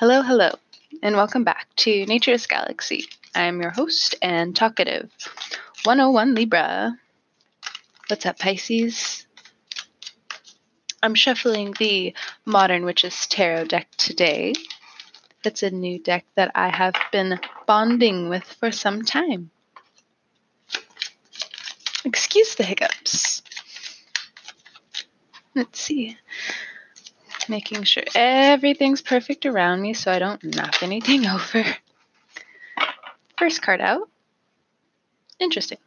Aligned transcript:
Hello, 0.00 0.22
hello, 0.22 0.48
and 1.02 1.14
welcome 1.14 1.44
back 1.44 1.66
to 1.76 2.06
Nature's 2.06 2.46
Galaxy. 2.46 3.04
I'm 3.34 3.60
your 3.60 3.70
host 3.70 4.14
and 4.22 4.56
talkative 4.56 5.10
101 5.84 6.34
Libra. 6.34 6.96
What's 8.08 8.24
up, 8.24 8.38
Pisces? 8.38 9.26
I'm 11.02 11.14
shuffling 11.14 11.74
the 11.78 12.14
Modern 12.46 12.86
Witches 12.86 13.26
Tarot 13.26 13.66
deck 13.66 13.90
today. 13.98 14.54
It's 15.44 15.62
a 15.62 15.70
new 15.70 15.98
deck 15.98 16.24
that 16.34 16.50
I 16.54 16.70
have 16.70 16.94
been 17.12 17.38
bonding 17.66 18.30
with 18.30 18.44
for 18.44 18.72
some 18.72 19.02
time. 19.02 19.50
Excuse 22.06 22.54
the 22.54 22.64
hiccups. 22.64 23.42
Let's 25.54 25.78
see 25.78 26.16
making 27.50 27.82
sure 27.82 28.04
everything's 28.14 29.02
perfect 29.02 29.44
around 29.44 29.82
me 29.82 29.92
so 29.92 30.10
I 30.10 30.18
don't 30.18 30.42
knock 30.42 30.82
anything 30.82 31.26
over. 31.26 31.64
First 33.36 33.60
card 33.60 33.80
out. 33.80 34.08
Interesting. 35.38 35.78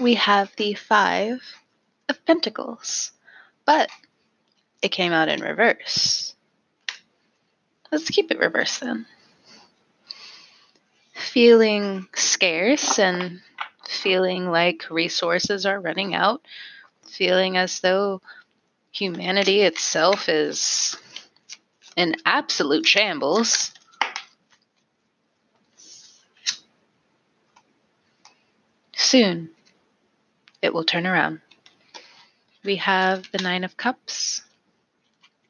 We 0.00 0.14
have 0.14 0.50
the 0.56 0.74
Five 0.74 1.40
of 2.08 2.24
Pentacles, 2.24 3.12
but 3.64 3.88
it 4.82 4.88
came 4.88 5.12
out 5.12 5.28
in 5.28 5.40
reverse. 5.40 6.34
Let's 7.92 8.08
keep 8.08 8.30
it 8.30 8.38
reverse 8.38 8.78
then. 8.78 9.06
Feeling 11.14 12.08
scarce 12.14 12.98
and 12.98 13.42
feeling 13.86 14.50
like 14.50 14.90
resources 14.90 15.66
are 15.66 15.78
running 15.78 16.14
out 16.14 16.42
feeling 17.12 17.56
as 17.56 17.80
though 17.80 18.20
humanity 18.90 19.60
itself 19.60 20.28
is 20.28 20.96
in 21.96 22.16
absolute 22.24 22.86
shambles. 22.86 23.72
Soon, 28.94 29.50
it 30.62 30.72
will 30.72 30.84
turn 30.84 31.06
around. 31.06 31.40
We 32.64 32.76
have 32.76 33.30
the 33.32 33.42
Nine 33.42 33.64
of 33.64 33.76
Cups 33.76 34.42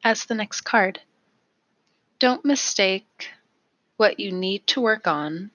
as 0.02 0.24
the 0.24 0.34
next 0.34 0.62
card. 0.62 1.00
Don't 2.18 2.44
mistake 2.44 3.28
what 3.96 4.18
you 4.18 4.32
need 4.32 4.66
to 4.68 4.80
work 4.80 5.06
on 5.06 5.50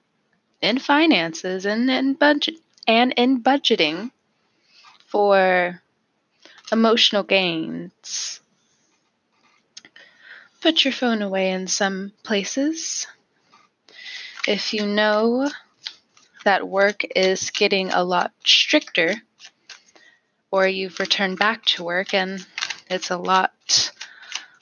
in 0.62 0.78
finances 0.78 1.66
and 1.66 1.90
in 1.90 2.14
budget 2.14 2.56
and 2.86 3.12
in 3.16 3.42
budgeting 3.42 4.10
for 5.06 5.82
emotional 6.72 7.22
gains. 7.22 8.40
Put 10.60 10.84
your 10.84 10.92
phone 10.92 11.22
away 11.22 11.50
in 11.50 11.68
some 11.68 12.12
places. 12.22 13.06
If 14.46 14.72
you 14.74 14.86
know 14.86 15.48
that 16.44 16.68
work 16.68 17.04
is 17.14 17.50
getting 17.50 17.90
a 17.90 18.02
lot 18.02 18.32
stricter, 18.44 19.14
or 20.50 20.66
you've 20.66 20.98
returned 20.98 21.38
back 21.38 21.64
to 21.66 21.84
work 21.84 22.14
and 22.14 22.44
it's 22.88 23.10
a 23.10 23.16
lot 23.16 23.92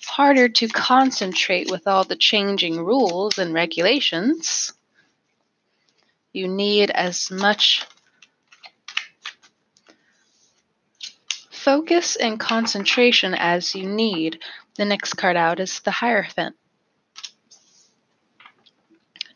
harder 0.04 0.48
to 0.48 0.68
concentrate 0.68 1.70
with 1.70 1.86
all 1.86 2.04
the 2.04 2.16
changing 2.16 2.82
rules 2.82 3.38
and 3.38 3.52
regulations, 3.52 4.72
you 6.32 6.48
need 6.48 6.90
as 6.90 7.30
much 7.30 7.86
focus 11.66 12.14
and 12.14 12.38
concentration 12.38 13.34
as 13.34 13.74
you 13.74 13.88
need. 13.88 14.38
The 14.76 14.84
next 14.84 15.14
card 15.14 15.36
out 15.36 15.58
is 15.58 15.80
the 15.80 15.90
Hierophant. 15.90 16.54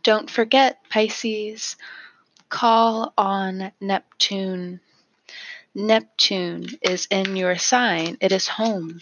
Don't 0.04 0.30
forget, 0.30 0.78
Pisces, 0.88 1.74
call 2.48 3.12
on 3.18 3.72
Neptune. 3.80 4.78
Neptune 5.74 6.68
is 6.80 7.08
in 7.10 7.34
your 7.34 7.58
sign, 7.58 8.16
it 8.20 8.30
is 8.30 8.46
home. 8.46 9.00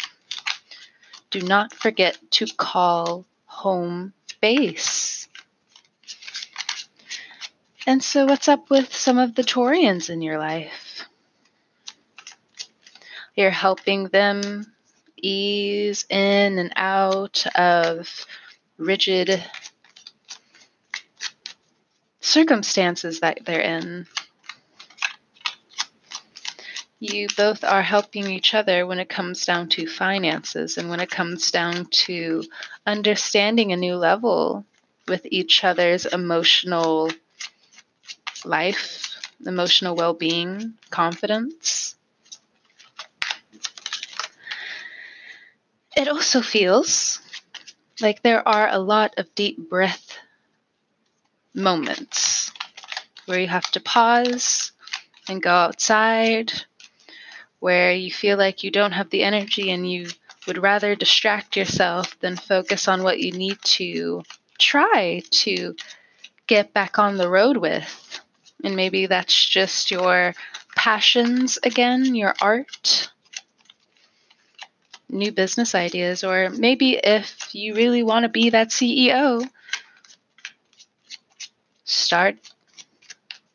Do 1.31 1.42
not 1.42 1.75
forget 1.75 2.16
to 2.31 2.47
call 2.47 3.26
home 3.44 4.14
base. 4.41 5.28
And 7.86 8.02
so, 8.02 8.25
what's 8.25 8.48
up 8.48 8.70
with 8.70 8.94
some 8.94 9.19
of 9.19 9.34
the 9.34 9.44
Taurians 9.44 10.08
in 10.08 10.22
your 10.22 10.38
life? 10.38 11.07
You're 13.38 13.50
helping 13.53 14.09
them 14.09 14.66
ease 15.16 16.04
in 16.10 16.59
and 16.59 16.72
out 16.75 17.47
of 17.54 18.26
rigid 18.78 19.44
circumstances 22.19 23.21
that 23.21 23.44
they're 23.44 23.60
in. 23.60 24.09
You 26.99 27.28
both 27.37 27.62
are 27.62 27.81
helping 27.81 28.28
each 28.28 28.54
other 28.54 28.84
when 28.84 28.99
it 28.99 29.09
comes 29.09 29.47
down 29.47 29.69
to 29.69 29.87
finances 29.87 30.76
and 30.76 30.91
when 30.91 30.99
it 30.99 31.09
comes 31.09 31.53
down 31.53 31.87
to 32.06 32.43
understanding 32.88 33.70
a 33.70 33.76
new 33.76 33.94
level 33.94 34.65
with 35.06 35.25
each 35.31 35.62
other's 35.62 36.06
emotional 36.06 37.12
life, 38.44 39.16
emotional 39.47 39.94
well 39.94 40.15
being, 40.15 40.75
confidence. 40.91 41.94
It 45.98 46.06
also 46.06 46.42
feels 46.42 47.20
like 48.00 48.22
there 48.22 48.47
are 48.47 48.69
a 48.69 48.78
lot 48.78 49.14
of 49.19 49.34
deep 49.34 49.69
breath 49.69 50.16
moments 51.53 52.53
where 53.26 53.41
you 53.41 53.48
have 53.48 53.69
to 53.72 53.81
pause 53.81 54.70
and 55.28 55.42
go 55.42 55.50
outside, 55.50 56.53
where 57.58 57.92
you 57.92 58.12
feel 58.12 58.38
like 58.38 58.62
you 58.62 58.70
don't 58.70 58.92
have 58.92 59.10
the 59.10 59.25
energy 59.25 59.72
and 59.72 59.91
you 59.91 60.06
would 60.47 60.62
rather 60.62 60.94
distract 60.94 61.56
yourself 61.56 62.16
than 62.20 62.37
focus 62.37 62.87
on 62.87 63.03
what 63.03 63.19
you 63.19 63.32
need 63.32 63.58
to 63.64 64.22
try 64.56 65.20
to 65.31 65.75
get 66.47 66.72
back 66.72 67.00
on 67.00 67.16
the 67.16 67.28
road 67.28 67.56
with. 67.56 68.20
And 68.62 68.76
maybe 68.76 69.06
that's 69.06 69.48
just 69.48 69.91
your 69.91 70.32
passions 70.76 71.58
again, 71.64 72.14
your 72.14 72.34
art, 72.41 73.10
new 75.08 75.32
business 75.32 75.74
ideas, 75.74 76.24
or 76.24 76.50
maybe 76.50 76.94
if 76.96 77.54
you 77.54 77.74
really 77.74 78.02
want 78.02 78.24
to 78.24 78.28
be 78.28 78.50
that 78.50 78.69
CEO, 78.69 79.48
start 81.84 82.36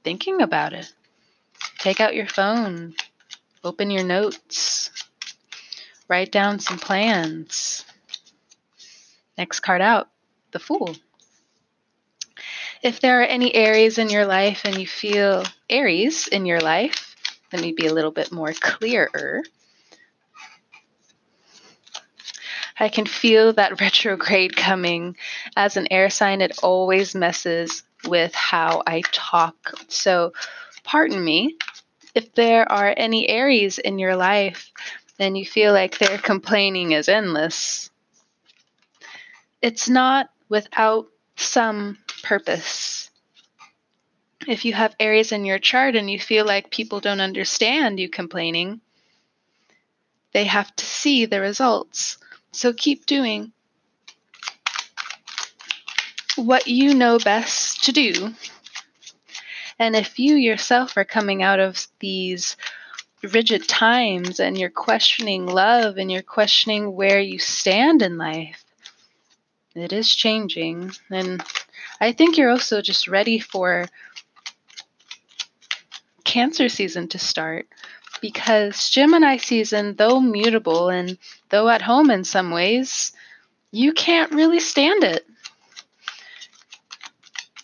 thinking 0.03 0.41
about 0.41 0.74
it. 0.74 0.91
Take 1.78 2.00
out 2.00 2.16
your 2.16 2.28
phone, 2.28 2.94
open 3.64 3.91
your 3.91 4.03
notes, 4.03 4.91
write 6.08 6.31
down 6.31 6.59
some 6.59 6.80
plans. 6.80 7.85
Next 9.38 9.62
card 9.62 9.81
out, 9.81 10.09
the 10.52 10.59
Fool. 10.59 10.96
If 12.81 13.00
there 13.00 13.22
are 13.22 13.25
any 13.25 13.53
Aries 13.56 13.97
in 13.97 14.09
your 14.09 14.25
life 14.25 14.62
and 14.66 14.78
you 14.78 14.85
feel 14.85 15.44
Aries 15.70 16.28
in 16.28 16.46
your 16.46 16.59
life, 16.59 17.16
let 17.52 17.62
me 17.62 17.72
be 17.72 17.88
a 17.88 17.94
little 17.94 18.12
bit 18.12 18.31
more 18.31 18.52
clearer. 18.52 19.44
I 22.79 22.89
can 22.89 23.06
feel 23.06 23.53
that 23.53 23.81
retrograde 23.81 24.56
coming. 24.56 25.16
As 25.56 25.78
an 25.78 25.88
air 25.91 26.09
sign, 26.09 26.41
it 26.41 26.59
always 26.63 27.16
messes 27.16 27.84
with 28.07 28.34
how 28.35 28.84
I 28.85 29.01
talk. 29.11 29.73
So, 29.88 30.34
pardon 30.84 31.23
me 31.23 31.57
if 32.16 32.34
there 32.34 32.72
are 32.72 32.94
any 32.95 33.28
Aries 33.29 33.79
in 33.79 34.00
your 34.00 34.16
life 34.16 34.72
and 35.19 35.38
you 35.38 35.45
feel 35.45 35.73
like 35.73 35.97
their 35.97 36.17
complaining 36.17 36.91
is 36.91 37.09
endless. 37.09 37.89
It's 39.61 39.87
not 39.90 40.29
without 40.49 41.08
some 41.35 41.97
purpose. 42.23 43.09
If 44.47 44.66
you 44.66 44.73
have 44.73 44.96
Aries 44.99 45.31
in 45.31 45.46
your 45.46 45.59
chart 45.59 45.96
and 45.96 46.09
you 46.09 46.19
feel 46.19 46.46
like 46.46 46.69
people 46.69 46.99
don't 46.99 47.22
understand 47.22 47.99
you 47.99 48.09
complaining, 48.09 48.81
they 50.34 50.46
have 50.46 50.76
to 50.76 50.85
see 50.85 51.26
the 51.26 51.40
results. 51.40 52.17
So 52.53 52.72
keep 52.72 53.05
doing 53.08 53.52
what 56.35 56.67
you 56.67 56.94
know 56.94 57.17
best 57.17 57.84
to 57.85 57.91
do. 57.91 58.34
And 59.79 59.96
if 59.96 60.20
you 60.20 60.35
yourself 60.35 60.96
are 60.96 61.03
coming 61.03 61.41
out 61.41 61.59
of 61.59 61.88
these 62.00 62.55
rigid 63.23 63.67
times 63.67 64.40
and 64.40 64.58
you're 64.58 64.70
questioning 64.70 65.47
love 65.47 65.97
and 65.97 66.11
you're 66.11 66.22
questioning 66.22 66.96
where 66.96 67.20
you 67.20 67.40
stand 67.40 68.02
in 68.03 68.17
life, 68.17 68.64
it 69.76 69.91
is 69.91 70.14
changing. 70.14 70.91
And 71.09 71.44
I 72.00 72.11
think 72.11 72.38
you're 72.38 72.52
also 72.52 72.82
just 72.82 73.08
ready 73.08 73.40
for 73.40 73.85
cancer 76.23 76.70
season 76.70 77.08
to 77.09 77.20
start 77.20 77.67
because 78.23 78.90
Gemini 78.90 79.35
season, 79.35 79.96
though 79.97 80.22
mutable 80.22 80.87
and 80.87 81.17
though 81.49 81.67
at 81.67 81.81
home 81.81 82.09
in 82.09 82.23
some 82.23 82.52
ways, 82.52 83.11
you 83.70 83.91
can't 83.91 84.31
really 84.31 84.61
stand 84.61 85.03
it. 85.03 85.28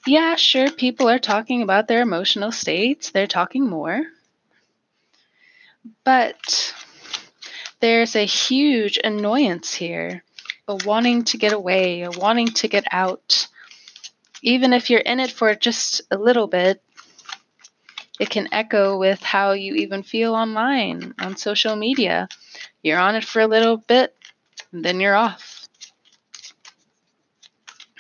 Yeah, 0.06 0.36
sure, 0.36 0.70
people 0.70 1.08
are 1.08 1.18
talking 1.18 1.62
about 1.62 1.88
their 1.88 2.02
emotional 2.02 2.52
states, 2.52 3.12
they're 3.12 3.26
talking 3.26 3.70
more. 3.70 4.02
But 6.04 6.74
there's 7.80 8.18
a 8.18 8.26
huge 8.26 9.00
annoyance 9.02 9.74
here, 9.74 10.26
a 10.68 10.76
wanting 10.76 11.24
to 11.24 11.38
get 11.38 11.54
away, 11.54 12.02
a 12.02 12.12
wanting 12.12 12.50
to 12.56 12.68
get 12.68 12.84
out. 12.92 13.48
Even 14.42 14.74
if 14.74 14.90
you're 14.90 15.00
in 15.00 15.22
it 15.22 15.32
for 15.32 15.56
just 15.56 16.02
a 16.12 16.18
little 16.18 16.48
bit, 16.48 16.84
it 18.20 18.30
can 18.30 18.54
echo 18.54 18.98
with 18.98 19.22
how 19.22 19.54
you 19.54 19.76
even 19.76 20.04
feel 20.04 20.36
online, 20.36 21.16
on 21.20 21.38
social 21.38 21.76
media. 21.76 22.28
You're 22.84 23.00
on 23.00 23.16
it 23.16 23.24
for 23.24 23.42
a 23.42 23.48
little 23.48 23.78
bit, 23.78 24.16
then 24.74 25.00
you're 25.00 25.16
off. 25.16 25.68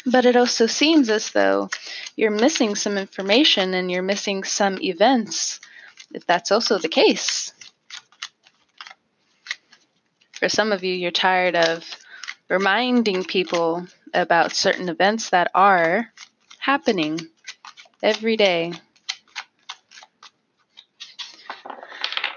But 0.05 0.25
it 0.25 0.35
also 0.35 0.65
seems 0.67 1.09
as 1.09 1.31
though 1.31 1.69
you're 2.15 2.31
missing 2.31 2.75
some 2.75 2.97
information 2.97 3.73
and 3.73 3.89
you're 3.89 4.03
missing 4.03 4.43
some 4.43 4.81
events, 4.81 5.59
if 6.13 6.25
that's 6.25 6.51
also 6.51 6.77
the 6.77 6.87
case. 6.89 7.53
For 10.33 10.49
some 10.49 10.71
of 10.71 10.83
you, 10.83 10.93
you're 10.93 11.11
tired 11.11 11.55
of 11.55 11.85
reminding 12.49 13.25
people 13.25 13.87
about 14.13 14.53
certain 14.53 14.89
events 14.89 15.29
that 15.29 15.51
are 15.53 16.11
happening 16.59 17.19
every 18.01 18.37
day. 18.37 18.73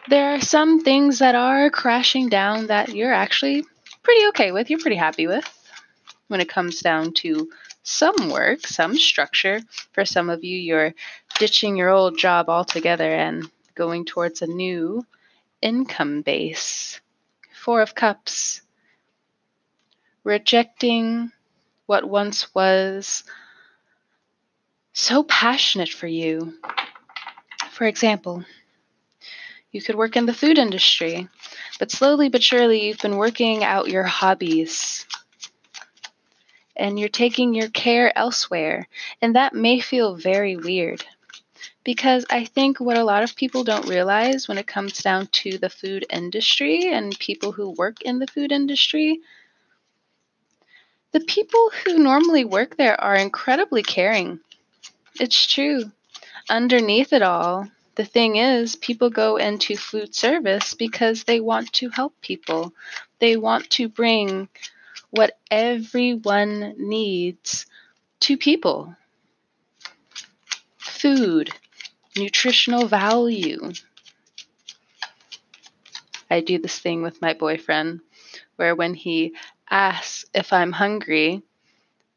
There 0.08 0.34
are 0.34 0.40
some 0.40 0.80
things 0.80 1.20
that 1.20 1.34
are 1.34 1.70
crashing 1.70 2.28
down 2.28 2.66
that 2.66 2.88
you're 2.88 3.12
actually 3.12 3.64
pretty 4.02 4.26
okay 4.28 4.50
with, 4.50 4.68
you're 4.68 4.80
pretty 4.80 4.96
happy 4.96 5.26
with 5.26 5.44
when 6.26 6.40
it 6.40 6.48
comes 6.48 6.80
down 6.80 7.12
to 7.12 7.50
some 7.84 8.30
work, 8.30 8.66
some 8.66 8.96
structure. 8.96 9.60
For 9.92 10.04
some 10.04 10.28
of 10.28 10.42
you, 10.42 10.58
you're 10.58 10.94
ditching 11.38 11.76
your 11.76 11.90
old 11.90 12.18
job 12.18 12.48
altogether 12.48 13.08
and 13.08 13.48
going 13.74 14.04
towards 14.04 14.42
a 14.42 14.46
new 14.46 15.06
income 15.60 16.22
base. 16.22 17.00
Four 17.54 17.80
of 17.80 17.94
Cups. 17.94 18.62
Rejecting 20.24 21.30
what 21.86 22.08
once 22.08 22.52
was 22.54 23.22
so 24.92 25.22
passionate 25.22 25.90
for 25.90 26.06
you. 26.08 26.54
For 27.70 27.86
example, 27.86 28.44
you 29.72 29.82
could 29.82 29.96
work 29.96 30.16
in 30.16 30.26
the 30.26 30.34
food 30.34 30.58
industry, 30.58 31.28
but 31.78 31.90
slowly 31.90 32.28
but 32.28 32.42
surely 32.42 32.86
you've 32.86 33.00
been 33.00 33.16
working 33.16 33.64
out 33.64 33.88
your 33.88 34.04
hobbies 34.04 35.06
and 36.76 36.98
you're 36.98 37.08
taking 37.08 37.54
your 37.54 37.68
care 37.68 38.16
elsewhere. 38.16 38.86
And 39.20 39.34
that 39.34 39.54
may 39.54 39.80
feel 39.80 40.14
very 40.14 40.56
weird 40.56 41.04
because 41.84 42.24
I 42.30 42.44
think 42.44 42.80
what 42.80 42.96
a 42.96 43.04
lot 43.04 43.22
of 43.22 43.34
people 43.34 43.64
don't 43.64 43.88
realize 43.88 44.46
when 44.46 44.58
it 44.58 44.66
comes 44.66 45.02
down 45.02 45.26
to 45.28 45.58
the 45.58 45.70
food 45.70 46.06
industry 46.10 46.92
and 46.92 47.18
people 47.18 47.52
who 47.52 47.70
work 47.70 48.02
in 48.02 48.18
the 48.18 48.26
food 48.26 48.52
industry, 48.52 49.20
the 51.12 51.20
people 51.20 51.70
who 51.84 51.98
normally 51.98 52.44
work 52.44 52.76
there 52.76 53.00
are 53.00 53.16
incredibly 53.16 53.82
caring. 53.82 54.40
It's 55.18 55.46
true. 55.46 55.90
Underneath 56.48 57.12
it 57.12 57.22
all, 57.22 57.68
the 57.94 58.04
thing 58.04 58.36
is, 58.36 58.76
people 58.76 59.10
go 59.10 59.36
into 59.36 59.76
food 59.76 60.14
service 60.14 60.74
because 60.74 61.24
they 61.24 61.40
want 61.40 61.72
to 61.74 61.90
help 61.90 62.14
people. 62.20 62.72
They 63.18 63.36
want 63.36 63.68
to 63.70 63.88
bring 63.88 64.48
what 65.10 65.38
everyone 65.50 66.74
needs 66.78 67.66
to 68.20 68.36
people 68.36 68.96
food, 70.78 71.50
nutritional 72.16 72.86
value. 72.86 73.72
I 76.30 76.40
do 76.40 76.58
this 76.58 76.78
thing 76.78 77.02
with 77.02 77.20
my 77.20 77.34
boyfriend 77.34 78.00
where 78.56 78.74
when 78.74 78.94
he 78.94 79.34
asks 79.70 80.24
if 80.34 80.52
I'm 80.52 80.72
hungry 80.72 81.42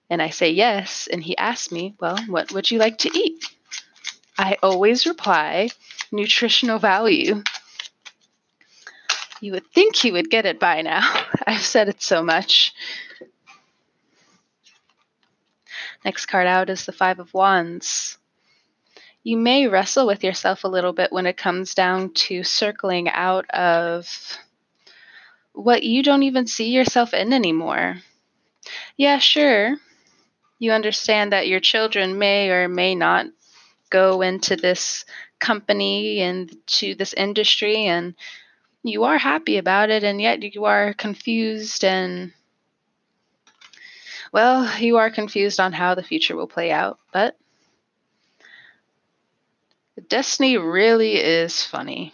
and 0.09 0.21
I 0.21 0.29
say 0.29 0.51
yes, 0.51 1.07
and 1.11 1.23
he 1.23 1.35
asks 1.35 1.71
me, 1.71 1.95
Well, 1.99 2.17
what 2.27 2.51
would 2.53 2.69
you 2.69 2.77
like 2.77 2.99
to 2.99 3.11
eat? 3.17 3.49
I 4.37 4.57
always 4.61 5.05
reply, 5.05 5.69
nutritional 6.11 6.79
value. 6.79 7.41
You 9.39 9.53
would 9.53 9.71
think 9.73 9.95
he 9.95 10.11
would 10.11 10.29
get 10.29 10.45
it 10.45 10.59
by 10.59 10.81
now. 10.81 11.25
I've 11.47 11.61
said 11.61 11.87
it 11.89 12.01
so 12.01 12.23
much. 12.23 12.73
Next 16.03 16.25
card 16.27 16.47
out 16.47 16.69
is 16.69 16.85
the 16.85 16.91
Five 16.91 17.19
of 17.19 17.33
Wands. 17.33 18.17
You 19.23 19.37
may 19.37 19.67
wrestle 19.67 20.05
with 20.05 20.23
yourself 20.23 20.63
a 20.63 20.67
little 20.67 20.93
bit 20.93 21.11
when 21.11 21.25
it 21.25 21.37
comes 21.37 21.73
down 21.73 22.13
to 22.13 22.43
circling 22.43 23.09
out 23.09 23.49
of 23.49 24.37
what 25.53 25.83
you 25.83 26.03
don't 26.03 26.23
even 26.23 26.45
see 26.45 26.69
yourself 26.69 27.13
in 27.13 27.33
anymore. 27.33 27.95
Yeah, 28.97 29.17
sure. 29.17 29.77
You 30.59 30.73
understand 30.73 31.31
that 31.31 31.47
your 31.47 31.59
children 31.59 32.19
may 32.19 32.49
or 32.49 32.67
may 32.67 32.93
not 32.93 33.27
go 33.89 34.21
into 34.21 34.55
this 34.55 35.05
company 35.39 36.21
and 36.21 36.55
to 36.67 36.95
this 36.95 37.13
industry 37.13 37.85
and 37.85 38.15
you 38.83 39.03
are 39.03 39.17
happy 39.17 39.57
about 39.57 39.89
it 39.89 40.03
and 40.03 40.21
yet 40.21 40.43
you 40.43 40.65
are 40.65 40.93
confused 40.93 41.83
and 41.83 42.31
well, 44.31 44.69
you 44.79 44.97
are 44.97 45.09
confused 45.09 45.59
on 45.59 45.71
how 45.71 45.95
the 45.95 46.03
future 46.03 46.35
will 46.35 46.47
play 46.47 46.71
out, 46.71 46.99
but 47.13 47.37
destiny 50.09 50.57
really 50.57 51.15
is 51.15 51.63
funny. 51.63 52.13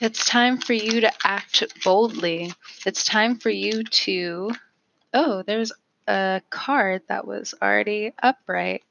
It's 0.00 0.24
time 0.24 0.58
for 0.58 0.74
you 0.74 1.00
to 1.00 1.12
act 1.24 1.64
boldly. 1.84 2.52
It's 2.86 3.04
time 3.04 3.38
for 3.38 3.50
you 3.50 3.82
to. 3.82 4.52
Oh, 5.12 5.42
there's 5.42 5.72
a 6.08 6.42
card 6.50 7.02
that 7.08 7.26
was 7.26 7.54
already 7.60 8.14
upright. 8.20 8.82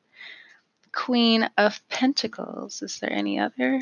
Queen 0.93 1.49
of 1.57 1.81
Pentacles. 1.89 2.81
Is 2.81 2.99
there 2.99 3.11
any 3.11 3.39
other? 3.39 3.81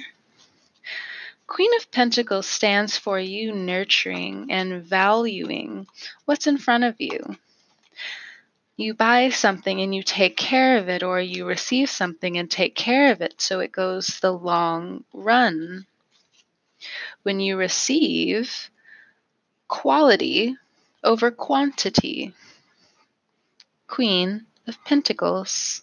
Queen 1.45 1.69
of 1.77 1.91
Pentacles 1.91 2.47
stands 2.47 2.97
for 2.97 3.19
you 3.19 3.53
nurturing 3.53 4.47
and 4.49 4.81
valuing 4.81 5.85
what's 6.25 6.47
in 6.47 6.57
front 6.57 6.83
of 6.83 6.95
you. 6.99 7.37
You 8.77 8.93
buy 8.93 9.29
something 9.29 9.79
and 9.79 9.93
you 9.93 10.01
take 10.01 10.35
care 10.35 10.77
of 10.77 10.89
it, 10.89 11.03
or 11.03 11.21
you 11.21 11.45
receive 11.45 11.89
something 11.89 12.37
and 12.37 12.49
take 12.49 12.75
care 12.75 13.11
of 13.11 13.21
it 13.21 13.39
so 13.39 13.59
it 13.59 13.71
goes 13.71 14.19
the 14.19 14.31
long 14.31 15.03
run. 15.13 15.85
When 17.23 17.39
you 17.39 17.57
receive 17.57 18.69
quality 19.67 20.57
over 21.03 21.31
quantity, 21.31 22.33
Queen 23.87 24.45
of 24.67 24.83
Pentacles. 24.83 25.81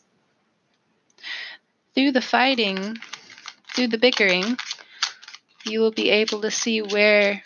Through 1.95 2.13
the 2.13 2.21
fighting, 2.21 2.99
through 3.75 3.89
the 3.89 3.99
bickering, 3.99 4.57
you 5.65 5.81
will 5.81 5.93
be 5.93 6.11
able 6.11 6.41
to 6.41 6.51
see 6.51 6.83
where 6.83 7.43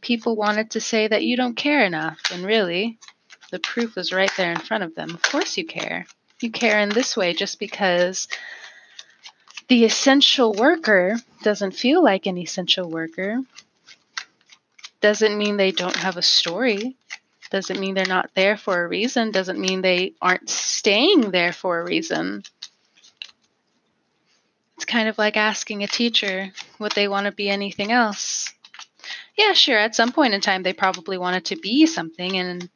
people 0.00 0.36
wanted 0.36 0.70
to 0.70 0.80
say 0.80 1.08
that 1.08 1.24
you 1.24 1.36
don't 1.36 1.56
care 1.56 1.84
enough. 1.84 2.18
And 2.32 2.44
really, 2.44 2.98
the 3.50 3.58
proof 3.58 3.96
is 3.96 4.12
right 4.12 4.30
there 4.36 4.52
in 4.52 4.58
front 4.58 4.84
of 4.84 4.94
them. 4.94 5.10
Of 5.10 5.22
course, 5.22 5.56
you 5.56 5.66
care. 5.66 6.06
You 6.40 6.50
care 6.50 6.80
in 6.80 6.90
this 6.90 7.16
way 7.16 7.32
just 7.32 7.58
because 7.58 8.28
the 9.68 9.84
essential 9.84 10.52
worker 10.52 11.16
doesn't 11.42 11.72
feel 11.72 12.02
like 12.02 12.26
an 12.26 12.38
essential 12.38 12.88
worker. 12.88 13.40
Doesn't 15.00 15.38
mean 15.38 15.56
they 15.56 15.72
don't 15.72 15.96
have 15.96 16.16
a 16.16 16.22
story. 16.22 16.96
Doesn't 17.50 17.80
mean 17.80 17.94
they're 17.94 18.06
not 18.06 18.30
there 18.34 18.56
for 18.56 18.82
a 18.82 18.88
reason. 18.88 19.30
Doesn't 19.30 19.60
mean 19.60 19.80
they 19.80 20.14
aren't 20.20 20.50
staying 20.50 21.30
there 21.30 21.52
for 21.52 21.80
a 21.80 21.84
reason. 21.84 22.42
It's 24.76 24.84
kind 24.84 25.08
of 25.08 25.16
like 25.16 25.36
asking 25.36 25.82
a 25.82 25.88
teacher 25.88 26.50
would 26.78 26.92
they 26.92 27.08
want 27.08 27.26
to 27.26 27.32
be 27.32 27.48
anything 27.48 27.92
else. 27.92 28.52
Yeah, 29.36 29.52
sure, 29.52 29.76
at 29.76 29.94
some 29.94 30.12
point 30.12 30.32
in 30.32 30.40
time, 30.40 30.62
they 30.62 30.72
probably 30.72 31.18
wanted 31.18 31.44
to 31.46 31.56
be 31.56 31.86
something. 31.86 32.36
And 32.38 32.68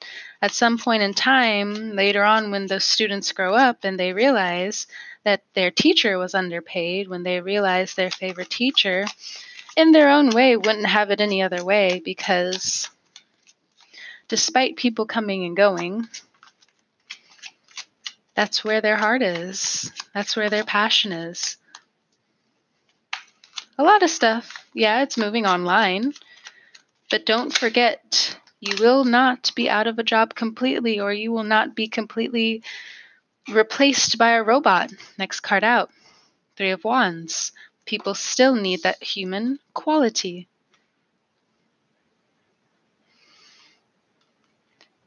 at 0.42 0.52
some 0.52 0.78
point 0.78 1.02
in 1.02 1.14
time, 1.14 1.96
later 1.96 2.22
on, 2.22 2.50
when 2.50 2.66
those 2.66 2.84
students 2.84 3.32
grow 3.32 3.54
up 3.54 3.78
and 3.84 3.98
they 3.98 4.12
realize 4.12 4.86
that 5.24 5.42
their 5.54 5.70
teacher 5.70 6.18
was 6.18 6.34
underpaid, 6.34 7.08
when 7.08 7.22
they 7.22 7.40
realize 7.40 7.94
their 7.94 8.10
favorite 8.10 8.50
teacher, 8.50 9.06
in 9.76 9.92
their 9.92 10.10
own 10.10 10.30
way, 10.30 10.56
wouldn't 10.56 10.86
have 10.86 11.10
it 11.10 11.20
any 11.20 11.42
other 11.42 11.64
way 11.64 12.02
because 12.04 12.90
despite 14.30 14.76
people 14.76 15.06
coming 15.06 15.44
and 15.44 15.56
going, 15.56 16.06
that's 18.36 18.64
where 18.64 18.80
their 18.80 18.96
heart 18.96 19.22
is. 19.22 19.90
That's 20.14 20.36
where 20.36 20.48
their 20.48 20.62
passion 20.62 21.10
is. 21.10 21.56
A 23.76 23.82
lot 23.82 24.04
of 24.04 24.08
stuff. 24.08 24.64
Yeah, 24.72 25.02
it's 25.02 25.18
moving 25.18 25.46
online. 25.46 26.14
But 27.10 27.26
don't 27.26 27.52
forget, 27.52 28.38
you 28.60 28.76
will 28.78 29.04
not 29.04 29.50
be 29.56 29.68
out 29.68 29.88
of 29.88 29.98
a 29.98 30.04
job 30.04 30.36
completely, 30.36 31.00
or 31.00 31.12
you 31.12 31.32
will 31.32 31.42
not 31.42 31.74
be 31.74 31.88
completely 31.88 32.62
replaced 33.50 34.16
by 34.16 34.30
a 34.30 34.44
robot. 34.44 34.92
Next 35.18 35.40
card 35.40 35.64
out. 35.64 35.90
Three 36.56 36.70
of 36.70 36.84
Wands. 36.84 37.50
People 37.84 38.14
still 38.14 38.54
need 38.54 38.84
that 38.84 39.02
human 39.02 39.58
quality. 39.74 40.46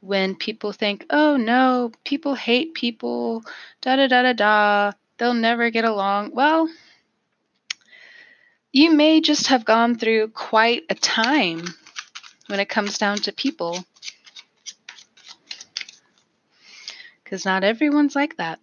When 0.04 0.34
people 0.34 0.72
think, 0.72 1.06
oh 1.08 1.38
no, 1.38 1.90
people 2.04 2.34
hate 2.34 2.74
people, 2.74 3.42
da 3.80 3.96
da 3.96 4.06
da 4.06 4.20
da 4.20 4.32
da, 4.34 4.92
they'll 5.16 5.32
never 5.32 5.70
get 5.70 5.86
along. 5.86 6.32
Well, 6.34 6.68
you 8.70 8.92
may 8.92 9.22
just 9.22 9.46
have 9.46 9.64
gone 9.64 9.94
through 9.94 10.28
quite 10.28 10.82
a 10.90 10.94
time 10.94 11.62
when 12.48 12.60
it 12.60 12.68
comes 12.68 12.98
down 12.98 13.16
to 13.18 13.32
people. 13.32 13.82
Because 17.22 17.46
not 17.46 17.64
everyone's 17.64 18.14
like 18.14 18.36
that. 18.36 18.60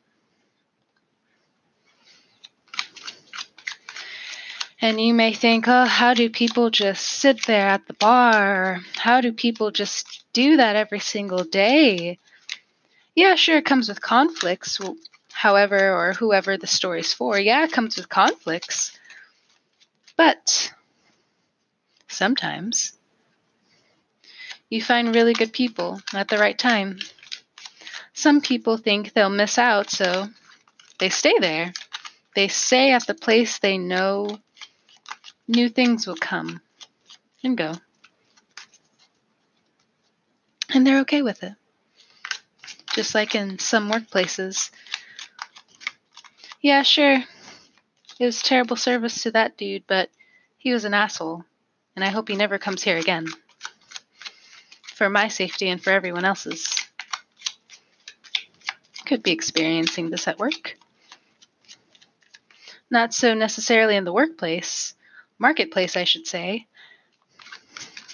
And 4.84 5.00
you 5.00 5.14
may 5.14 5.32
think, 5.32 5.68
oh, 5.68 5.86
how 5.86 6.16
do 6.16 6.28
people 6.32 6.72
just 6.72 7.06
sit 7.06 7.46
there 7.46 7.68
at 7.68 7.86
the 7.86 7.94
bar? 7.94 8.82
How 8.96 9.22
do 9.22 9.32
people 9.32 9.70
just 9.70 10.24
do 10.34 10.58
that 10.58 10.76
every 10.76 11.00
single 11.00 11.44
day? 11.44 12.18
Yeah, 13.14 13.36
sure, 13.36 13.58
it 13.58 13.66
comes 13.66 13.90
with 13.90 14.02
conflicts, 14.02 14.80
however, 15.32 15.94
or 15.94 16.14
whoever 16.14 16.58
the 16.58 16.66
story's 16.66 17.14
for. 17.14 17.40
Yeah, 17.40 17.64
it 17.64 17.72
comes 17.72 17.96
with 17.96 18.10
conflicts. 18.10 18.98
But 20.18 20.74
sometimes 22.08 22.94
you 24.70 24.82
find 24.82 25.14
really 25.14 25.34
good 25.34 25.54
people 25.54 26.02
at 26.12 26.28
the 26.28 26.40
right 26.40 26.58
time. 26.58 26.98
Some 28.14 28.42
people 28.42 28.78
think 28.78 29.14
they'll 29.14 29.30
miss 29.30 29.60
out, 29.60 29.92
so 29.92 30.28
they 31.00 31.10
stay 31.10 31.38
there. 31.40 31.72
They 32.36 32.48
stay 32.48 32.94
at 32.94 33.06
the 33.06 33.14
place 33.14 33.60
they 33.60 33.78
know 33.78 34.40
New 35.52 35.68
things 35.68 36.08
will 36.08 36.16
come 36.16 36.62
and 37.44 37.58
go. 37.58 37.74
And 40.74 40.88
they're 40.88 41.02
okay 41.02 41.22
with 41.22 41.44
it. 41.44 41.52
Just 42.94 43.14
like 43.14 43.36
in 43.36 43.60
some 43.60 43.92
workplaces. 43.92 44.72
Yeah, 46.62 46.84
sure. 46.84 47.18
It 48.18 48.26
was 48.26 48.42
terrible 48.42 48.78
service 48.78 49.24
to 49.24 49.32
that 49.32 49.58
dude, 49.58 49.84
but 49.88 50.10
he 50.58 50.72
was 50.72 50.86
an 50.86 50.94
asshole. 50.94 51.44
And 51.98 52.06
I 52.06 52.12
hope 52.12 52.30
he 52.30 52.38
never 52.38 52.58
comes 52.58 52.82
here 52.82 52.96
again. 52.96 53.28
For 54.94 55.10
my 55.10 55.28
safety 55.28 55.68
and 55.68 55.84
for 55.84 55.90
everyone 55.90 56.24
else's. 56.24 56.74
Could 59.06 59.22
be 59.22 59.32
experiencing 59.32 60.12
this 60.12 60.30
at 60.30 60.40
work. 60.40 60.78
Not 62.90 63.14
so 63.14 63.34
necessarily 63.34 63.98
in 63.98 64.06
the 64.06 64.14
workplace, 64.14 64.94
marketplace, 65.42 65.98
I 65.98 66.04
should 66.04 66.28
say. 66.28 66.68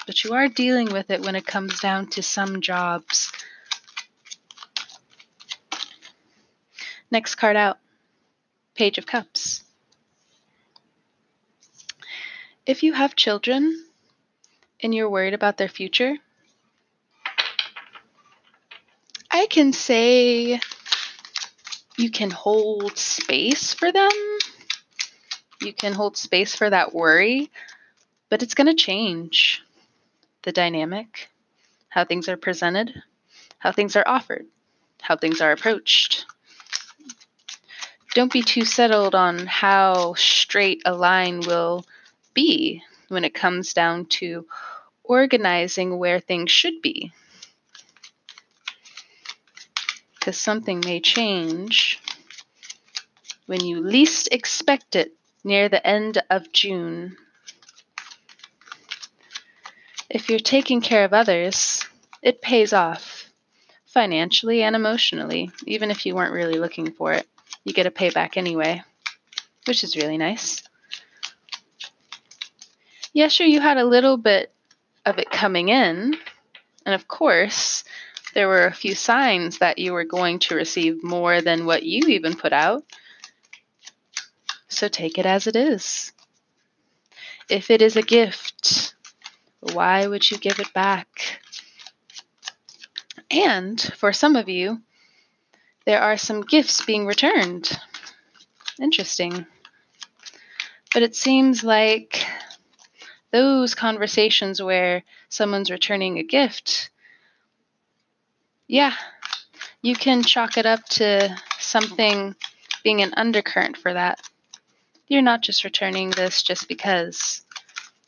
But 0.07 0.23
you 0.23 0.33
are 0.33 0.47
dealing 0.47 0.91
with 0.93 1.11
it 1.11 1.21
when 1.21 1.35
it 1.35 1.45
comes 1.45 1.79
down 1.81 2.07
to 2.11 2.23
some 2.23 2.61
jobs. 2.61 3.31
Next 7.11 7.35
card 7.35 7.57
out 7.57 7.77
Page 8.75 8.97
of 8.97 9.05
Cups. 9.05 9.63
If 12.65 12.83
you 12.83 12.93
have 12.93 13.15
children 13.15 13.85
and 14.81 14.95
you're 14.95 15.09
worried 15.09 15.33
about 15.33 15.57
their 15.57 15.67
future, 15.67 16.15
I 19.29 19.47
can 19.47 19.73
say 19.73 20.59
you 21.97 22.09
can 22.09 22.31
hold 22.31 22.97
space 22.97 23.73
for 23.73 23.91
them 23.91 24.36
you 25.61 25.73
can 25.73 25.93
hold 25.93 26.17
space 26.17 26.55
for 26.55 26.69
that 26.69 26.93
worry, 26.93 27.51
but 28.29 28.43
it's 28.43 28.53
going 28.53 28.67
to 28.67 28.75
change 28.75 29.63
the 30.43 30.51
dynamic, 30.51 31.29
how 31.89 32.05
things 32.05 32.29
are 32.29 32.37
presented, 32.37 32.93
how 33.57 33.71
things 33.71 33.95
are 33.95 34.07
offered, 34.07 34.45
how 35.01 35.15
things 35.15 35.41
are 35.41 35.51
approached. 35.51 36.25
Don't 38.13 38.31
be 38.31 38.41
too 38.41 38.65
settled 38.65 39.15
on 39.15 39.45
how 39.45 40.13
straight 40.15 40.81
a 40.85 40.93
line 40.93 41.41
will 41.41 41.85
be 42.33 42.81
when 43.09 43.23
it 43.23 43.33
comes 43.33 43.73
down 43.73 44.05
to 44.05 44.45
organizing 45.03 45.97
where 45.97 46.19
things 46.19 46.51
should 46.51 46.81
be. 46.81 47.11
Because 50.15 50.37
something 50.39 50.81
may 50.85 50.99
change 50.99 52.01
when 53.45 53.63
you 53.63 53.79
least 53.79 54.29
expect 54.31 54.95
it 54.95 55.16
near 55.47 55.69
the 55.69 55.85
end 55.87 56.21
of 56.29 56.51
June. 56.51 57.15
If 60.09 60.29
you're 60.29 60.39
taking 60.39 60.81
care 60.81 61.05
of 61.05 61.13
others, 61.13 61.85
it 62.21 62.41
pays 62.41 62.73
off 62.73 63.29
financially 63.85 64.61
and 64.61 64.75
emotionally, 64.75 65.49
even 65.65 65.89
if 65.89 66.05
you 66.05 66.13
weren't 66.13 66.33
really 66.33 66.59
looking 66.59 66.91
for 66.91 67.13
it. 67.13 67.25
You 67.63 67.73
get 67.73 67.87
a 67.87 67.91
payback 67.91 68.35
anyway, 68.35 68.83
which 69.65 69.83
is 69.83 69.95
really 69.95 70.17
nice. 70.17 70.63
Yeah, 73.13 73.29
sure, 73.29 73.47
you 73.47 73.61
had 73.61 73.77
a 73.77 73.85
little 73.85 74.17
bit 74.17 74.53
of 75.05 75.17
it 75.17 75.31
coming 75.31 75.69
in, 75.69 76.17
and 76.85 76.93
of 76.93 77.07
course, 77.07 77.83
there 78.33 78.47
were 78.47 78.67
a 78.67 78.73
few 78.73 78.93
signs 78.93 79.59
that 79.59 79.79
you 79.79 79.93
were 79.93 80.03
going 80.03 80.39
to 80.39 80.55
receive 80.55 81.03
more 81.03 81.41
than 81.41 81.65
what 81.65 81.83
you 81.83 82.07
even 82.09 82.35
put 82.35 82.53
out. 82.53 82.83
So 84.77 84.87
take 84.87 85.17
it 85.17 85.25
as 85.25 85.47
it 85.47 85.55
is. 85.55 86.13
If 87.49 87.71
it 87.71 87.81
is 87.81 87.95
a 87.95 88.03
gift, 88.03 88.93
why 89.59 90.05
would 90.05 90.29
you 90.29 90.37
give 90.37 90.59
it 90.59 90.71
back? 90.71 91.41
And 93.31 93.81
for 93.81 94.13
some 94.13 94.35
of 94.35 94.49
you, 94.49 94.83
there 95.87 95.99
are 95.99 96.15
some 96.15 96.41
gifts 96.43 96.85
being 96.85 97.07
returned. 97.07 97.71
Interesting. 98.79 99.47
But 100.93 101.01
it 101.01 101.15
seems 101.15 101.63
like 101.63 102.23
those 103.31 103.73
conversations 103.73 104.61
where 104.61 105.01
someone's 105.27 105.71
returning 105.71 106.19
a 106.19 106.23
gift, 106.23 106.91
yeah, 108.67 108.93
you 109.81 109.95
can 109.95 110.21
chalk 110.21 110.55
it 110.55 110.67
up 110.67 110.85
to 110.89 111.35
something 111.57 112.35
being 112.83 113.01
an 113.01 113.15
undercurrent 113.17 113.75
for 113.75 113.91
that. 113.95 114.21
You're 115.07 115.21
not 115.21 115.41
just 115.41 115.63
returning 115.63 116.09
this 116.09 116.43
just 116.43 116.67
because. 116.67 117.41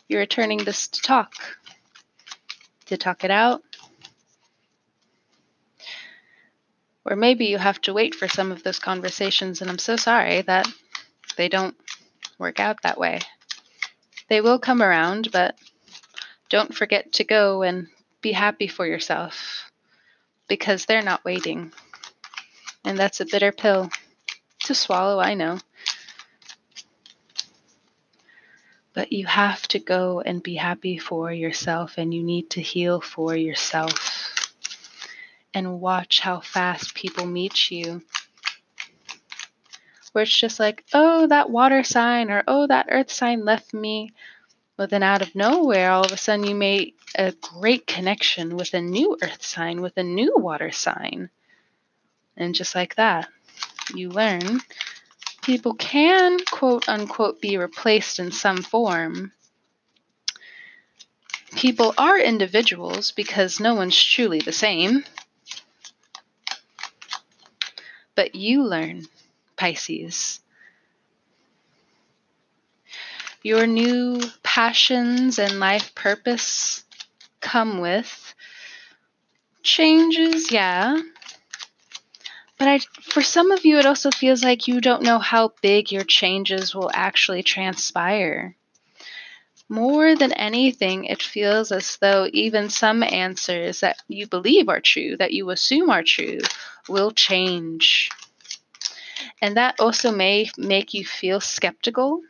You're 0.07 0.19
returning 0.21 0.63
this 0.63 0.87
to 0.87 1.01
talk, 1.01 1.33
to 2.87 2.97
talk 2.97 3.23
it 3.23 3.31
out. 3.31 3.63
Or 7.05 7.15
maybe 7.15 7.45
you 7.45 7.57
have 7.57 7.79
to 7.81 7.93
wait 7.93 8.15
for 8.15 8.27
some 8.27 8.51
of 8.51 8.63
those 8.63 8.79
conversations, 8.79 9.61
and 9.61 9.69
I'm 9.69 9.79
so 9.79 9.95
sorry 9.95 10.41
that 10.41 10.67
they 11.37 11.47
don't 11.47 11.75
work 12.37 12.59
out 12.59 12.81
that 12.81 12.99
way. 12.99 13.19
They 14.27 14.41
will 14.41 14.59
come 14.59 14.81
around, 14.81 15.31
but 15.31 15.55
don't 16.49 16.75
forget 16.75 17.13
to 17.13 17.23
go 17.23 17.61
and 17.61 17.87
be 18.21 18.31
happy 18.31 18.67
for 18.67 18.85
yourself 18.85 19.71
because 20.47 20.85
they're 20.85 21.01
not 21.01 21.23
waiting. 21.23 21.71
And 22.83 22.97
that's 22.97 23.21
a 23.21 23.25
bitter 23.25 23.51
pill 23.51 23.89
to 24.65 24.75
swallow, 24.75 25.19
I 25.19 25.33
know. 25.35 25.59
But 28.93 29.13
you 29.13 29.27
have 29.27 29.67
to 29.69 29.79
go 29.79 30.21
and 30.21 30.41
be 30.41 30.55
happy 30.55 30.97
for 30.97 31.31
yourself, 31.31 31.97
and 31.97 32.13
you 32.13 32.23
need 32.23 32.49
to 32.51 32.61
heal 32.61 33.01
for 33.01 33.35
yourself. 33.35 34.51
And 35.53 35.79
watch 35.79 36.19
how 36.19 36.39
fast 36.39 36.95
people 36.95 37.25
meet 37.25 37.71
you. 37.71 38.01
Where 40.11 40.23
it's 40.23 40.39
just 40.39 40.59
like, 40.59 40.83
oh, 40.93 41.27
that 41.27 41.49
water 41.49 41.83
sign, 41.83 42.31
or 42.31 42.43
oh, 42.47 42.67
that 42.67 42.87
earth 42.89 43.11
sign 43.11 43.45
left 43.45 43.73
me. 43.73 44.11
But 44.75 44.89
then 44.89 45.03
out 45.03 45.21
of 45.21 45.35
nowhere, 45.35 45.91
all 45.91 46.05
of 46.05 46.11
a 46.11 46.17
sudden, 46.17 46.47
you 46.47 46.55
made 46.55 46.93
a 47.15 47.33
great 47.33 47.85
connection 47.85 48.55
with 48.55 48.73
a 48.73 48.81
new 48.81 49.17
earth 49.21 49.43
sign, 49.43 49.81
with 49.81 49.97
a 49.97 50.03
new 50.03 50.33
water 50.37 50.71
sign. 50.71 51.29
And 52.37 52.55
just 52.55 52.75
like 52.75 52.95
that, 52.95 53.27
you 53.93 54.09
learn 54.09 54.61
people 55.49 55.73
can 55.73 56.37
quote 56.45 56.87
unquote 56.87 57.41
be 57.41 57.57
replaced 57.57 58.19
in 58.19 58.31
some 58.31 58.61
form. 58.61 59.31
People 61.55 61.91
are 61.97 62.19
individuals 62.19 63.11
because 63.11 63.59
no 63.59 63.73
one's 63.73 63.99
truly 63.99 64.41
the 64.41 64.51
same. 64.51 65.03
But 68.13 68.35
you 68.35 68.63
learn, 68.63 69.07
Pisces. 69.57 70.39
your 73.41 73.65
new 73.65 74.21
passions 74.43 75.39
and 75.39 75.59
life 75.59 75.95
purpose 75.95 76.83
come 77.41 77.79
with 77.79 78.35
changes, 79.63 80.51
yeah. 80.51 80.99
But 82.59 82.67
I, 82.67 82.79
for 83.01 83.21
some 83.21 83.51
of 83.51 83.65
you, 83.65 83.79
it 83.79 83.85
also 83.85 84.11
feels 84.11 84.43
like 84.43 84.67
you 84.67 84.81
don't 84.81 85.01
know 85.01 85.17
how 85.17 85.53
big 85.61 85.91
your 85.91 86.03
changes 86.03 86.75
will 86.75 86.91
actually 86.93 87.41
transpire. 87.41 88.57
More 89.69 90.15
than 90.15 90.33
anything, 90.33 91.05
it 91.05 91.23
feels 91.23 91.71
as 91.71 91.97
though 91.97 92.27
even 92.33 92.69
some 92.69 93.01
answers 93.01 93.79
that 93.79 94.01
you 94.09 94.27
believe 94.27 94.67
are 94.67 94.81
true, 94.81 95.15
that 95.17 95.31
you 95.31 95.49
assume 95.51 95.89
are 95.89 96.03
true, 96.03 96.39
will 96.89 97.11
change. 97.11 98.09
And 99.41 99.55
that 99.55 99.79
also 99.79 100.11
may 100.11 100.51
make 100.57 100.93
you 100.93 101.05
feel 101.05 101.39
skeptical. 101.39 102.21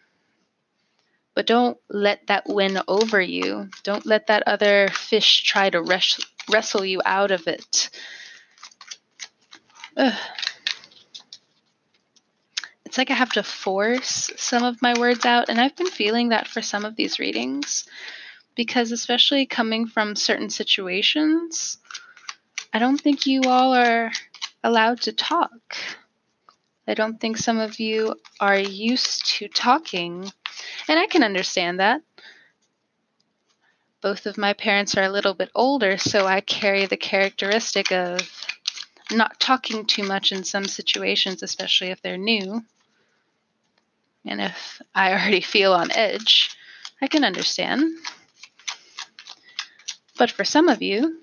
But 1.33 1.47
don't 1.47 1.77
let 1.89 2.27
that 2.27 2.47
win 2.47 2.79
over 2.87 3.19
you. 3.21 3.69
Don't 3.83 4.05
let 4.05 4.27
that 4.27 4.43
other 4.45 4.89
fish 4.89 5.43
try 5.43 5.69
to 5.71 5.81
res- 5.81 6.19
wrestle 6.49 6.85
you 6.85 7.01
out 7.05 7.31
of 7.31 7.47
it. 7.47 7.89
Ugh. 9.99 10.13
It's 12.85 12.97
like 12.97 13.11
I 13.11 13.15
have 13.15 13.33
to 13.33 13.43
force 13.43 14.31
some 14.37 14.63
of 14.63 14.81
my 14.81 14.97
words 14.97 15.25
out, 15.25 15.49
and 15.49 15.59
I've 15.59 15.75
been 15.75 15.87
feeling 15.87 16.29
that 16.29 16.47
for 16.47 16.61
some 16.61 16.85
of 16.85 16.95
these 16.95 17.19
readings 17.19 17.85
because, 18.55 18.93
especially 18.93 19.45
coming 19.45 19.87
from 19.87 20.15
certain 20.15 20.49
situations, 20.49 21.77
I 22.73 22.79
don't 22.79 22.99
think 22.99 23.25
you 23.25 23.41
all 23.43 23.75
are 23.75 24.11
allowed 24.63 25.01
to 25.01 25.11
talk. 25.11 25.75
I 26.87 26.93
don't 26.93 27.19
think 27.19 27.37
some 27.37 27.59
of 27.59 27.77
you 27.77 28.15
are 28.39 28.57
used 28.57 29.25
to 29.31 29.49
talking, 29.49 30.31
and 30.87 30.97
I 30.97 31.07
can 31.07 31.23
understand 31.23 31.81
that. 31.81 32.01
Both 34.01 34.25
of 34.25 34.37
my 34.37 34.53
parents 34.53 34.95
are 34.95 35.03
a 35.03 35.11
little 35.11 35.33
bit 35.33 35.49
older, 35.53 35.97
so 35.97 36.25
I 36.25 36.39
carry 36.39 36.85
the 36.85 36.95
characteristic 36.95 37.91
of 37.91 38.38
not 39.11 39.39
talking 39.39 39.85
too 39.85 40.03
much 40.03 40.31
in 40.31 40.43
some 40.43 40.65
situations, 40.65 41.43
especially 41.43 41.87
if 41.87 42.01
they're 42.01 42.17
new. 42.17 42.63
And 44.25 44.41
if 44.41 44.81
I 44.93 45.11
already 45.11 45.41
feel 45.41 45.73
on 45.73 45.91
edge, 45.91 46.51
I 47.01 47.07
can 47.07 47.23
understand. 47.23 47.91
But 50.17 50.31
for 50.31 50.43
some 50.43 50.67
of 50.67 50.81
you, 50.81 51.21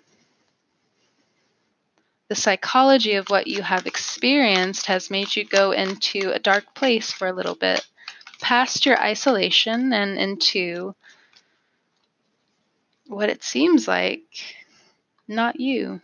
the 2.28 2.34
psychology 2.34 3.14
of 3.14 3.28
what 3.28 3.46
you 3.46 3.62
have 3.62 3.86
experienced 3.86 4.86
has 4.86 5.10
made 5.10 5.36
you 5.36 5.44
go 5.44 5.70
into 5.70 6.32
a 6.32 6.38
dark 6.38 6.74
place 6.74 7.12
for 7.12 7.28
a 7.28 7.32
little 7.32 7.54
bit, 7.54 7.86
past 8.40 8.84
your 8.84 8.98
isolation 8.98 9.92
and 9.92 10.18
into 10.18 10.94
what 13.06 13.30
it 13.30 13.44
seems 13.44 13.86
like 13.86 14.24
not 15.28 15.60
you. 15.60 16.00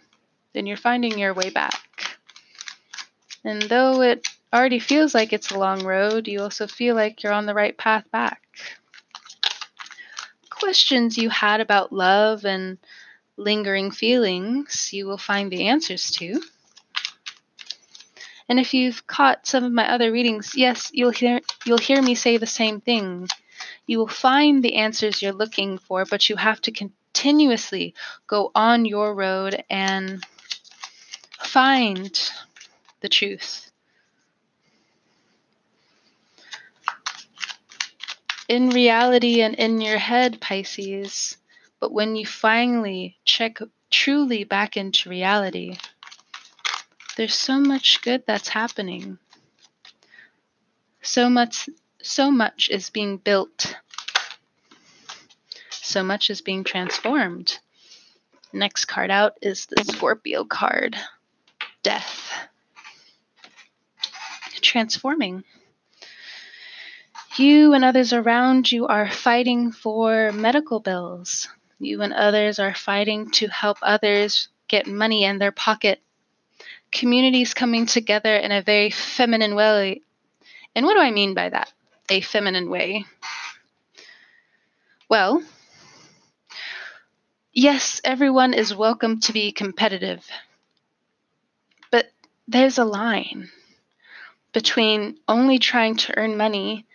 Then 0.53 0.67
you're 0.67 0.77
finding 0.77 1.19
your 1.19 1.35
way 1.35 1.51
back. 1.51 2.19
And 3.45 3.63
though 3.63 4.03
it 4.03 4.29
already 4.53 4.79
feels 4.79 5.15
like 5.15 5.33
it's 5.33 5.51
a 5.51 5.59
long 5.59 5.85
road, 5.85 6.29
you 6.29 6.41
also 6.41 6.67
feel 6.67 6.95
like 6.95 7.23
you're 7.23 7.33
on 7.33 7.47
the 7.47 7.55
right 7.55 7.77
path 7.77 8.11
back. 8.11 8.43
Questions 10.51 11.19
you 11.19 11.29
had 11.29 11.61
about 11.61 11.93
love 11.93 12.45
and 12.45 12.79
lingering 13.37 13.91
feelings, 13.91 14.91
you 14.93 15.07
will 15.07 15.19
find 15.19 15.51
the 15.51 15.67
answers 15.67 16.11
to. 16.13 16.41
And 18.49 18.61
if 18.61 18.75
you've 18.75 19.07
caught 19.07 19.47
some 19.47 19.65
of 19.65 19.73
my 19.73 19.91
other 19.91 20.13
readings, 20.13 20.53
yes, 20.55 20.91
you'll 20.93 21.11
hear 21.11 21.41
you'll 21.65 21.79
hear 21.79 22.03
me 22.03 22.15
say 22.15 22.37
the 22.37 22.47
same 22.47 22.81
thing. 22.81 23.29
You 23.87 23.99
will 23.99 24.09
find 24.09 24.63
the 24.63 24.75
answers 24.75 25.23
you're 25.23 25.33
looking 25.33 25.79
for, 25.79 26.05
but 26.05 26.29
you 26.29 26.37
have 26.37 26.61
to 26.63 26.73
continuously 26.73 27.95
go 28.27 28.51
on 28.55 28.85
your 28.85 29.15
road 29.15 29.65
and 29.71 30.25
find 31.53 32.31
the 33.03 33.11
truth. 33.11 33.71
In 38.49 38.71
reality 38.71 39.43
and 39.43 39.55
in 39.57 39.83
your 39.83 39.99
head, 39.99 40.41
Pisces, 40.41 41.37
but 41.79 41.93
when 41.93 42.17
you 42.17 42.25
finally 42.25 43.19
check 43.27 43.59
truly 43.91 44.45
back 44.45 44.79
into 44.79 45.11
reality, 45.11 45.77
there's 47.19 47.35
so 47.35 47.61
much 47.61 48.01
good 48.01 48.25
that's 48.27 48.49
happening. 48.49 49.19
So 51.03 51.29
much 51.29 51.69
so 52.01 52.31
much 52.31 52.71
is 52.71 52.89
being 52.89 53.19
built. 53.19 53.77
So 55.69 56.03
much 56.03 56.31
is 56.31 56.41
being 56.41 56.65
transformed. 56.65 57.59
Next 58.55 58.87
card 58.87 59.11
out 59.11 59.37
is 59.43 59.67
the 59.67 59.85
Scorpio 59.85 60.45
card. 60.45 60.97
Death. 61.83 62.33
Transforming. 64.61 65.45
You 67.37 67.73
and 67.73 67.85
others 67.85 68.13
around 68.13 68.71
you 68.71 68.87
are 68.87 69.11
fighting 69.11 69.73
for 69.73 70.33
medical 70.33 70.81
bills, 70.81 71.49
you 71.79 72.03
and 72.03 72.13
others 72.13 72.59
are 72.59 72.75
fighting 72.75 73.31
to 73.33 73.49
help 73.49 73.79
others 73.83 74.49
get 74.69 74.87
money 74.87 75.25
in 75.25 75.39
their 75.39 75.51
pocket. 75.51 76.01
Communities 76.93 77.55
coming 77.55 77.87
together 77.87 78.37
in 78.37 78.53
a 78.53 78.63
very 78.63 78.91
feminine 78.91 79.55
way. 79.55 80.03
And 80.75 80.87
what 80.87 80.95
do 80.95 81.01
I 81.01 81.11
mean 81.11 81.35
by 81.35 81.49
that? 81.49 81.73
A 82.11 82.21
feminine 82.21 82.71
way. 82.71 83.07
Well, 85.09 85.43
yes, 87.53 88.01
everyone 88.05 88.55
is 88.55 88.75
welcome 88.75 89.21
to 89.21 89.33
be 89.33 89.53
competitive. 89.53 90.25
There's 92.49 92.79
a 92.79 92.85
line 92.85 93.51
between 94.53 95.19
only 95.29 95.59
trying 95.59 95.97
to 95.97 96.17
earn 96.19 96.37
money 96.37 96.87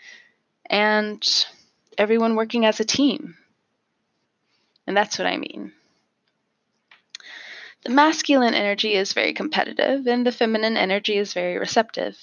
and 0.70 1.24
everyone 1.98 2.36
working 2.36 2.66
as 2.66 2.80
a 2.80 2.86
team. 2.86 3.36
And 4.86 4.96
that's 4.96 5.18
what 5.18 5.28
I 5.28 5.38
mean. 5.38 5.74
The 7.84 7.90
masculine 7.92 8.54
energy 8.54 8.94
is 8.94 9.14
very 9.14 9.34
competitive, 9.34 10.08
and 10.08 10.26
the 10.26 10.32
feminine 10.32 10.78
energy 10.78 11.18
is 11.18 11.34
very 11.34 11.58
receptive. 11.58 12.18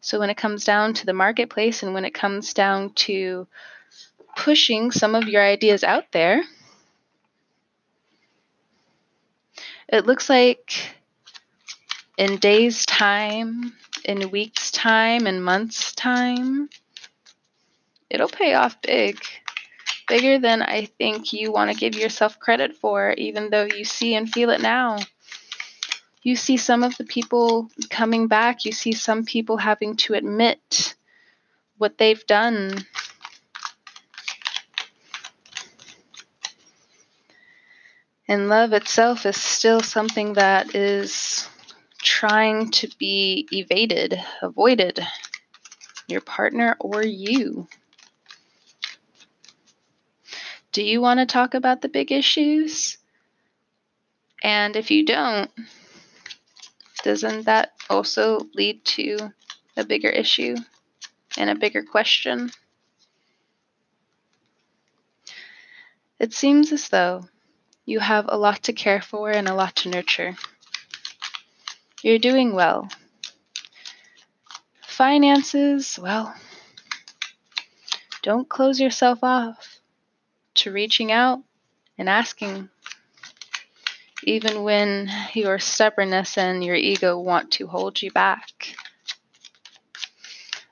So, 0.00 0.18
when 0.18 0.30
it 0.30 0.36
comes 0.36 0.64
down 0.64 0.94
to 0.94 1.06
the 1.06 1.12
marketplace 1.12 1.82
and 1.82 1.94
when 1.94 2.04
it 2.04 2.14
comes 2.14 2.54
down 2.54 2.92
to 3.06 3.46
pushing 4.36 4.90
some 4.90 5.14
of 5.14 5.28
your 5.28 5.42
ideas 5.42 5.82
out 5.82 6.12
there, 6.12 6.42
it 9.88 10.06
looks 10.06 10.28
like 10.28 10.96
in 12.16 12.36
days' 12.36 12.86
time, 12.86 13.72
in 14.04 14.30
weeks' 14.30 14.70
time, 14.70 15.26
in 15.26 15.42
months' 15.42 15.92
time, 15.94 16.68
it'll 18.10 18.28
pay 18.28 18.54
off 18.54 18.80
big 18.82 19.18
bigger 20.08 20.38
than 20.38 20.62
I 20.62 20.86
think 20.86 21.32
you 21.32 21.52
want 21.52 21.70
to 21.70 21.76
give 21.76 21.94
yourself 21.94 22.38
credit 22.38 22.76
for, 22.76 23.12
even 23.12 23.50
though 23.50 23.64
you 23.64 23.84
see 23.84 24.14
and 24.14 24.30
feel 24.30 24.50
it 24.50 24.60
now. 24.60 24.98
You 26.22 26.36
see 26.36 26.56
some 26.56 26.82
of 26.82 26.96
the 26.96 27.04
people 27.04 27.70
coming 27.90 28.28
back, 28.28 28.64
you 28.64 28.72
see 28.72 28.92
some 28.92 29.24
people 29.24 29.58
having 29.58 29.96
to 29.96 30.14
admit 30.14 30.94
what 31.78 31.98
they've 31.98 32.24
done. 32.26 32.84
And 38.26 38.48
love 38.48 38.72
itself 38.72 39.26
is 39.26 39.36
still 39.36 39.80
something 39.80 40.34
that 40.34 40.74
is 40.74 41.46
trying 42.04 42.70
to 42.70 42.88
be 42.98 43.48
evaded, 43.50 44.22
avoided, 44.42 45.00
your 46.06 46.20
partner 46.20 46.76
or 46.78 47.02
you. 47.02 47.66
Do 50.70 50.82
you 50.82 51.00
want 51.00 51.20
to 51.20 51.26
talk 51.26 51.54
about 51.54 51.80
the 51.80 51.88
big 51.88 52.12
issues? 52.12 52.98
And 54.42 54.76
if 54.76 54.90
you 54.90 55.06
don't, 55.06 55.50
doesn't 57.02 57.46
that 57.46 57.72
also 57.88 58.40
lead 58.54 58.84
to 58.84 59.32
a 59.76 59.84
bigger 59.84 60.10
issue 60.10 60.56
and 61.38 61.48
a 61.48 61.54
bigger 61.54 61.82
question? 61.82 62.50
It 66.18 66.34
seems 66.34 66.70
as 66.70 66.90
though 66.90 67.28
you 67.86 67.98
have 68.00 68.26
a 68.28 68.36
lot 68.36 68.64
to 68.64 68.72
care 68.72 69.00
for 69.00 69.30
and 69.30 69.48
a 69.48 69.54
lot 69.54 69.76
to 69.76 69.88
nurture. 69.88 70.36
You're 72.04 72.18
doing 72.18 72.52
well. 72.52 72.86
Finances, 74.82 75.98
well, 75.98 76.34
don't 78.22 78.46
close 78.46 78.78
yourself 78.78 79.20
off 79.24 79.80
to 80.56 80.70
reaching 80.70 81.10
out 81.10 81.42
and 81.96 82.06
asking, 82.06 82.68
even 84.22 84.64
when 84.64 85.10
your 85.32 85.58
stubbornness 85.58 86.36
and 86.36 86.62
your 86.62 86.76
ego 86.76 87.18
want 87.18 87.52
to 87.52 87.66
hold 87.68 88.02
you 88.02 88.10
back. 88.10 88.76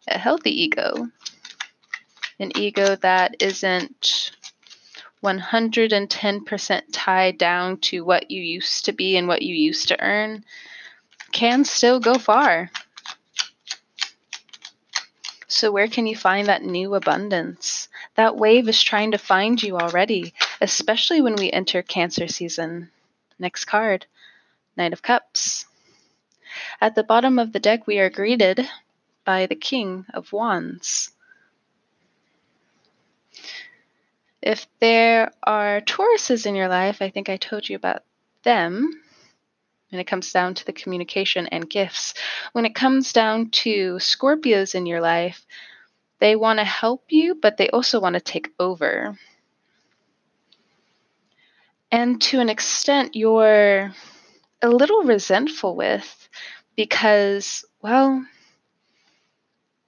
A 0.08 0.18
healthy 0.18 0.64
ego 0.64 1.08
an 2.38 2.52
ego 2.56 2.94
that 2.96 3.36
isn't 3.40 4.32
110% 5.24 6.82
tied 6.92 7.38
down 7.38 7.78
to 7.78 8.04
what 8.04 8.30
you 8.30 8.42
used 8.42 8.84
to 8.84 8.92
be 8.92 9.16
and 9.16 9.28
what 9.28 9.40
you 9.40 9.54
used 9.54 9.88
to 9.88 9.98
earn 10.02 10.44
can 11.32 11.64
still 11.64 11.98
go 11.98 12.14
far. 12.14 12.70
So, 15.48 15.70
where 15.70 15.88
can 15.88 16.06
you 16.06 16.16
find 16.16 16.48
that 16.48 16.62
new 16.62 16.94
abundance? 16.94 17.88
That 18.14 18.36
wave 18.36 18.68
is 18.68 18.82
trying 18.82 19.10
to 19.10 19.18
find 19.18 19.62
you 19.62 19.76
already, 19.76 20.34
especially 20.60 21.20
when 21.20 21.36
we 21.36 21.50
enter 21.50 21.82
Cancer 21.82 22.26
season. 22.26 22.90
Next 23.38 23.64
card 23.66 24.06
Knight 24.76 24.92
of 24.92 25.02
Cups. 25.02 25.66
At 26.80 26.94
the 26.94 27.04
bottom 27.04 27.38
of 27.38 27.52
the 27.52 27.60
deck, 27.60 27.86
we 27.86 27.98
are 27.98 28.10
greeted 28.10 28.66
by 29.24 29.46
the 29.46 29.54
King 29.54 30.06
of 30.14 30.32
Wands. 30.32 31.10
If 34.40 34.66
there 34.80 35.32
are 35.42 35.80
Tauruses 35.80 36.46
in 36.46 36.54
your 36.54 36.68
life, 36.68 37.00
I 37.00 37.10
think 37.10 37.28
I 37.28 37.36
told 37.36 37.68
you 37.68 37.76
about 37.76 38.02
them. 38.42 39.01
When 39.92 40.00
it 40.00 40.06
comes 40.06 40.32
down 40.32 40.54
to 40.54 40.64
the 40.64 40.72
communication 40.72 41.48
and 41.48 41.68
gifts. 41.68 42.14
When 42.52 42.64
it 42.64 42.74
comes 42.74 43.12
down 43.12 43.50
to 43.50 43.96
Scorpios 43.96 44.74
in 44.74 44.86
your 44.86 45.02
life, 45.02 45.44
they 46.18 46.34
want 46.34 46.60
to 46.60 46.64
help 46.64 47.04
you, 47.10 47.34
but 47.34 47.58
they 47.58 47.68
also 47.68 48.00
want 48.00 48.14
to 48.14 48.20
take 48.20 48.48
over. 48.58 49.18
And 51.90 52.22
to 52.22 52.40
an 52.40 52.48
extent, 52.48 53.14
you're 53.14 53.92
a 54.62 54.68
little 54.68 55.02
resentful 55.02 55.76
with 55.76 56.28
because, 56.74 57.66
well, 57.82 58.24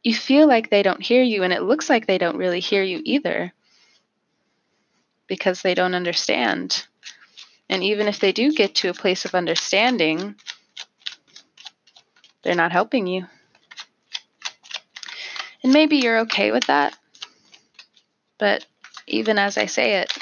you 0.03 0.15
feel 0.15 0.47
like 0.47 0.69
they 0.69 0.83
don't 0.83 1.03
hear 1.03 1.23
you, 1.23 1.45
and 1.45 1.53
it 1.53 1.63
looks 1.63 1.89
like 1.89 2.07
they 2.07 2.19
don't 2.19 2.37
really 2.37 2.61
hear 2.61 2.83
you 2.83 3.01
either 3.05 3.55
because 5.29 5.63
they 5.63 5.73
don't 5.73 5.95
understand. 5.95 6.87
And 7.69 7.83
even 7.83 8.09
if 8.09 8.21
they 8.21 8.33
do 8.33 8.53
get 8.53 8.75
to 8.77 8.91
a 8.91 8.95
place 8.95 9.25
of 9.25 9.35
understanding, 9.35 10.35
they're 12.43 12.55
not 12.55 12.73
helping 12.73 13.07
you. 13.07 13.27
And 15.63 15.73
maybe 15.73 15.97
you're 15.97 16.21
okay 16.21 16.53
with 16.53 16.67
that. 16.67 16.97
But 18.39 18.67
even 19.07 19.39
as 19.39 19.57
I 19.57 19.67
say 19.67 19.97
it, 19.97 20.13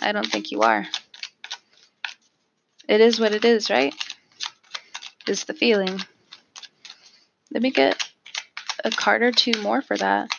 I 0.00 0.12
don't 0.12 0.26
think 0.26 0.50
you 0.50 0.62
are. 0.62 0.86
It 2.88 3.00
is 3.00 3.20
what 3.20 3.32
it 3.32 3.44
is, 3.44 3.70
right? 3.70 3.94
Is 5.28 5.44
the 5.44 5.54
feeling. 5.54 6.00
Let 7.52 7.62
me 7.62 7.70
get 7.70 8.10
a 8.84 8.90
card 8.90 9.22
or 9.22 9.30
two 9.30 9.52
more 9.62 9.82
for 9.82 9.96
that. 9.96 10.30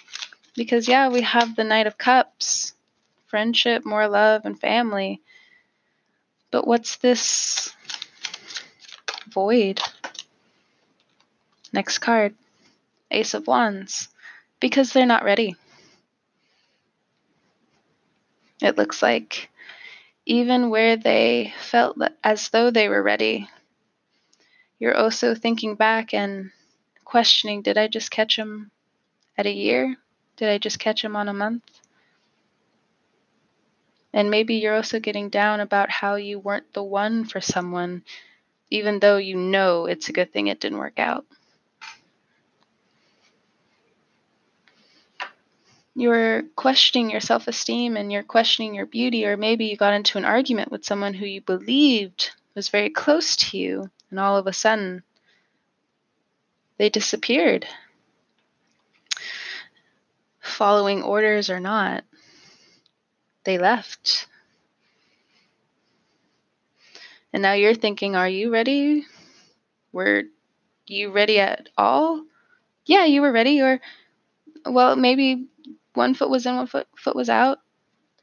Because, 0.56 0.88
yeah, 0.88 1.08
we 1.08 1.22
have 1.22 1.56
the 1.56 1.64
Knight 1.64 1.88
of 1.88 1.98
Cups 1.98 2.74
friendship, 3.28 3.86
more 3.86 4.10
love, 4.10 4.42
and 4.44 4.60
family. 4.60 5.22
But 6.52 6.68
what's 6.68 6.98
this 6.98 7.74
void? 9.34 9.82
Next 11.74 12.00
card 12.00 12.36
Ace 13.10 13.34
of 13.34 13.48
Wands. 13.48 14.10
Because 14.60 14.94
they're 14.94 15.06
not 15.06 15.24
ready. 15.24 15.56
It 18.62 18.78
looks 18.78 19.02
like 19.02 19.50
even 20.26 20.70
where 20.70 20.98
they 20.98 21.54
felt 21.60 21.98
as 22.24 22.50
though 22.50 22.70
they 22.70 22.90
were 22.90 23.02
ready, 23.02 23.50
you're 24.78 24.96
also 24.96 25.34
thinking 25.34 25.76
back 25.76 26.14
and 26.14 26.52
questioning 27.06 27.64
did 27.64 27.78
I 27.78 27.88
just 27.88 28.12
catch 28.12 28.38
them 28.38 28.72
at 29.38 29.48
a 29.48 29.52
year? 29.52 29.98
Did 30.38 30.50
I 30.50 30.60
just 30.60 30.80
catch 30.80 31.02
them 31.02 31.16
on 31.16 31.28
a 31.28 31.34
month? 31.34 31.81
And 34.14 34.30
maybe 34.30 34.56
you're 34.56 34.76
also 34.76 35.00
getting 35.00 35.30
down 35.30 35.60
about 35.62 35.90
how 35.90 36.16
you 36.16 36.40
weren't 36.40 36.74
the 36.74 36.84
one 36.84 37.26
for 37.26 37.40
someone, 37.40 38.04
even 38.70 39.00
though 39.00 39.18
you 39.18 39.36
know 39.36 39.86
it's 39.86 40.10
a 40.10 40.14
good 40.14 40.34
thing 40.34 40.48
it 40.48 40.60
didn't 40.60 40.80
work 40.80 41.00
out. 41.00 41.26
You're 45.96 46.44
questioning 46.56 47.12
your 47.12 47.20
self 47.20 47.48
esteem 47.48 47.98
and 47.98 48.12
you're 48.12 48.24
questioning 48.24 48.74
your 48.74 48.86
beauty, 48.86 49.26
or 49.26 49.38
maybe 49.38 49.66
you 49.66 49.76
got 49.76 49.94
into 49.94 50.18
an 50.18 50.26
argument 50.26 50.72
with 50.72 50.86
someone 50.86 51.14
who 51.14 51.26
you 51.26 51.42
believed 51.42 52.32
was 52.56 52.70
very 52.70 52.90
close 52.90 53.36
to 53.38 53.58
you, 53.58 53.90
and 54.10 54.20
all 54.20 54.38
of 54.38 54.48
a 54.48 54.54
sudden 54.54 55.04
they 56.78 56.90
disappeared. 56.90 57.68
Following 60.40 61.04
orders 61.04 61.50
or 61.50 61.60
not 61.60 62.04
they 63.44 63.58
left. 63.58 64.28
And 67.34 67.42
now 67.42 67.54
you're 67.54 67.76
thinking, 67.76 68.16
are 68.16 68.28
you 68.28 68.52
ready? 68.52 69.06
Were 69.92 70.24
you 70.86 71.12
ready 71.12 71.40
at 71.40 71.70
all? 71.78 72.26
Yeah, 72.86 73.06
you 73.06 73.22
were 73.22 73.32
ready. 73.32 73.62
Or, 73.62 73.80
well, 74.66 74.96
maybe 74.96 75.48
one 75.94 76.14
foot 76.14 76.30
was 76.30 76.46
in, 76.46 76.56
one 76.56 76.68
foot, 76.68 76.88
foot 76.98 77.16
was 77.16 77.30
out. 77.30 77.60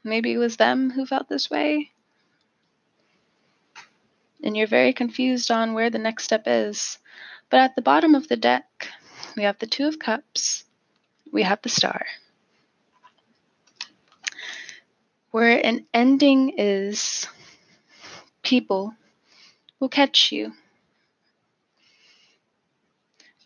Maybe 0.03 0.33
it 0.33 0.37
was 0.37 0.57
them 0.57 0.91
who 0.91 1.05
felt 1.05 1.27
this 1.27 1.49
way. 1.49 1.91
And 4.43 4.55
you're 4.55 4.67
very 4.67 4.93
confused 4.93 5.51
on 5.51 5.73
where 5.73 5.89
the 5.89 5.99
next 5.99 6.23
step 6.23 6.43
is. 6.45 6.97
But 7.49 7.59
at 7.59 7.75
the 7.75 7.81
bottom 7.81 8.15
of 8.15 8.27
the 8.27 8.37
deck, 8.37 8.89
we 9.35 9.43
have 9.43 9.59
the 9.59 9.67
Two 9.67 9.87
of 9.87 9.99
Cups, 9.99 10.63
we 11.31 11.43
have 11.43 11.61
the 11.61 11.69
Star 11.69 12.05
where 15.31 15.63
an 15.65 15.85
ending 15.93 16.53
is 16.57 17.27
people 18.41 18.93
will 19.79 19.89
catch 19.89 20.31
you. 20.31 20.53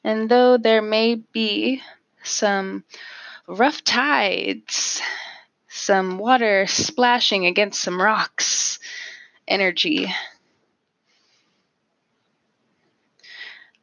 And 0.04 0.30
though 0.30 0.58
there 0.58 0.82
may 0.82 1.16
be 1.16 1.82
some 2.24 2.84
rough 3.48 3.84
tides, 3.84 5.02
some 5.68 6.18
water 6.18 6.68
splashing 6.68 7.46
against 7.46 7.82
some 7.82 8.02
rocks, 8.02 8.80
energy, 9.48 10.14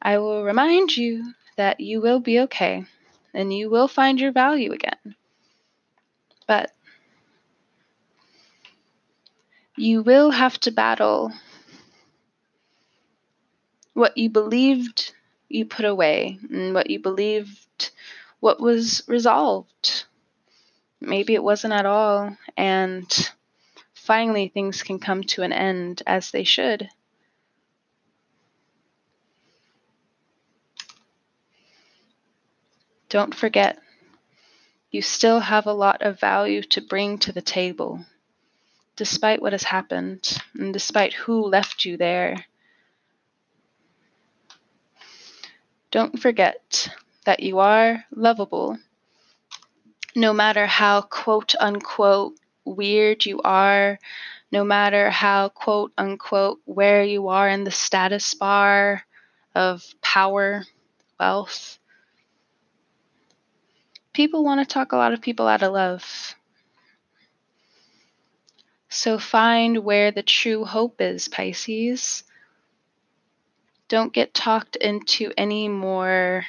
I 0.01 0.17
will 0.17 0.43
remind 0.43 0.95
you 0.95 1.33
that 1.57 1.79
you 1.79 2.01
will 2.01 2.19
be 2.19 2.39
okay 2.41 2.85
and 3.33 3.53
you 3.53 3.69
will 3.69 3.87
find 3.87 4.19
your 4.19 4.31
value 4.31 4.71
again. 4.71 5.15
But 6.47 6.71
you 9.81 10.03
will 10.03 10.29
have 10.29 10.59
to 10.59 10.69
battle 10.69 11.33
what 13.93 14.15
you 14.15 14.29
believed 14.29 15.11
you 15.49 15.65
put 15.65 15.85
away 15.85 16.37
and 16.51 16.75
what 16.75 16.91
you 16.91 16.99
believed 16.99 17.89
what 18.39 18.61
was 18.61 19.01
resolved. 19.07 20.05
Maybe 20.99 21.33
it 21.33 21.43
wasn't 21.43 21.73
at 21.73 21.87
all, 21.87 22.37
and 22.55 23.33
finally 23.95 24.49
things 24.49 24.83
can 24.83 24.99
come 24.99 25.23
to 25.23 25.41
an 25.41 25.51
end 25.51 26.03
as 26.05 26.29
they 26.29 26.43
should. 26.43 26.87
Don't 33.09 33.33
forget, 33.33 33.79
you 34.91 35.01
still 35.01 35.39
have 35.39 35.65
a 35.65 35.73
lot 35.73 36.03
of 36.03 36.19
value 36.19 36.61
to 36.61 36.81
bring 36.81 37.17
to 37.17 37.31
the 37.31 37.41
table 37.41 38.05
despite 39.01 39.41
what 39.41 39.51
has 39.51 39.63
happened 39.63 40.37
and 40.53 40.71
despite 40.71 41.11
who 41.15 41.41
left 41.41 41.85
you 41.85 41.97
there. 41.97 42.45
Don't 45.89 46.19
forget 46.19 46.87
that 47.25 47.39
you 47.39 47.57
are 47.57 48.05
lovable. 48.11 48.77
No 50.15 50.33
matter 50.33 50.67
how 50.67 51.01
quote 51.01 51.55
unquote 51.59 52.33
weird 52.63 53.25
you 53.25 53.41
are, 53.41 53.97
no 54.51 54.63
matter 54.63 55.09
how 55.09 55.49
quote 55.49 55.91
unquote 55.97 56.59
where 56.65 57.03
you 57.03 57.29
are 57.29 57.49
in 57.49 57.63
the 57.63 57.71
status 57.71 58.35
bar 58.35 59.01
of 59.55 59.83
power, 60.03 60.63
wealth, 61.19 61.79
people 64.13 64.43
want 64.43 64.61
to 64.61 64.71
talk 64.71 64.91
a 64.91 64.95
lot 64.95 65.11
of 65.11 65.21
people 65.21 65.47
out 65.47 65.63
of 65.63 65.73
love. 65.73 66.35
So 68.93 69.17
find 69.17 69.85
where 69.85 70.11
the 70.11 70.21
true 70.21 70.65
hope 70.65 70.99
is, 70.99 71.29
Pisces. 71.29 72.25
Don't 73.87 74.11
get 74.11 74.33
talked 74.33 74.75
into 74.75 75.31
any 75.37 75.69
more 75.69 76.45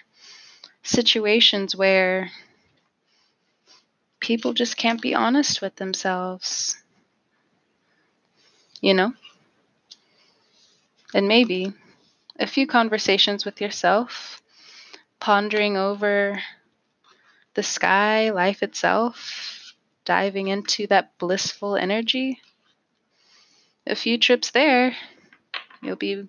situations 0.83 1.77
where 1.77 2.33
people 4.19 4.55
just 4.55 4.77
can't 4.77 5.01
be 5.01 5.15
honest 5.15 5.63
with 5.63 5.77
themselves. 5.77 6.83
You 8.81 8.95
know? 8.95 9.13
And 11.15 11.29
maybe 11.29 11.73
a 12.41 12.49
few 12.49 12.67
conversations 12.67 13.45
with 13.45 13.61
yourself, 13.61 14.43
pondering 15.21 15.77
over 15.77 16.43
the 17.55 17.63
sky, 17.63 18.31
life 18.31 18.65
itself, 18.65 19.62
diving 20.05 20.49
into 20.49 20.87
that 20.89 21.17
blissful 21.19 21.77
energy. 21.77 22.41
A 23.87 23.95
few 23.95 24.19
trips 24.19 24.51
there, 24.51 24.95
you'll 25.83 25.97
be 25.97 26.29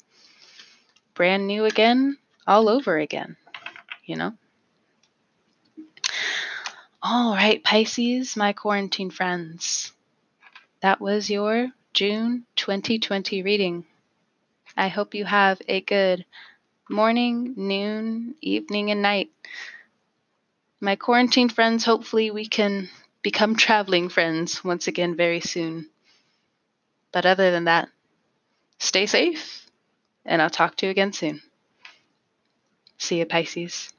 brand 1.14 1.48
new 1.48 1.66
again, 1.66 2.18
all 2.48 2.70
over 2.70 2.98
again, 2.98 3.38
you 4.06 4.16
know? 4.16 4.34
All 7.02 7.34
right, 7.34 7.64
Pisces, 7.64 8.38
my 8.38 8.54
quarantine 8.54 9.12
friends. 9.12 9.92
That 10.82 11.02
was 11.02 11.30
your 11.30 11.70
June 11.94 12.46
2020 12.56 13.44
reading. 13.44 13.86
I 14.76 14.88
hope 14.88 15.14
you 15.14 15.26
have 15.26 15.62
a 15.68 15.82
good 15.82 16.26
morning, 16.90 17.54
noon, 17.56 18.36
evening, 18.42 18.90
and 18.90 19.02
night. 19.02 19.32
My 20.82 20.96
quarantine 20.96 21.50
friends, 21.50 21.86
hopefully, 21.86 22.32
we 22.32 22.48
can 22.48 22.90
become 23.24 23.56
traveling 23.56 24.10
friends 24.10 24.64
once 24.64 24.88
again 24.88 25.16
very 25.16 25.40
soon. 25.40 25.90
But 27.12 27.26
other 27.26 27.52
than 27.52 27.66
that, 27.66 27.90
stay 28.80 29.06
safe, 29.06 29.66
and 30.26 30.42
I'll 30.42 30.50
talk 30.50 30.76
to 30.78 30.86
you 30.86 30.92
again 30.92 31.14
soon. 31.14 31.42
See 32.98 33.20
you, 33.20 33.26
Pisces. 33.26 33.94